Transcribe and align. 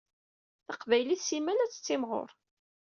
Taqbaylit 0.67 1.21
simmal 1.23 1.59
ad 1.59 1.71
tettimɣuṛ. 1.71 2.29